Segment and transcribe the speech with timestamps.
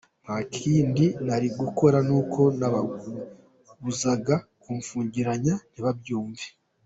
[0.23, 6.45] Nta kindi nari gukora kuko nababuzaga kumfungirana ntibabyumve”.